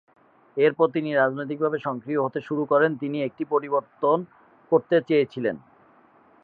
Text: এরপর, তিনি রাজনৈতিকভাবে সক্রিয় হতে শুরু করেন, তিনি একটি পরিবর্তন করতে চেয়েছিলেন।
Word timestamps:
এরপর, 0.57 0.87
তিনি 0.89 1.09
রাজনৈতিকভাবে 1.13 1.77
সক্রিয় 1.79 2.19
হতে 2.21 2.39
শুরু 2.41 2.63
করেন, 2.65 2.91
তিনি 2.97 3.17
একটি 3.23 3.43
পরিবর্তন 3.45 4.17
করতে 4.71 4.95
চেয়েছিলেন। 5.01 5.55